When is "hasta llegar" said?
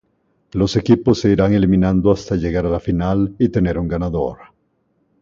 2.11-2.65